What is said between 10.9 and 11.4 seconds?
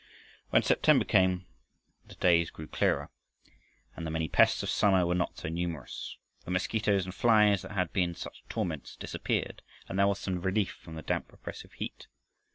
the damp